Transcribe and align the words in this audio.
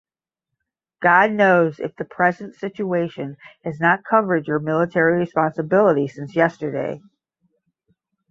God 1.03 1.29
knows 1.31 1.79
if 1.79 1.95
the 1.95 2.05
present 2.05 2.55
situation 2.55 3.37
has 3.63 3.79
not 3.79 4.03
covered 4.03 4.47
your 4.47 4.57
military 4.57 5.19
responsibility 5.19 6.07
since 6.07 6.35
yesterday. 6.35 6.99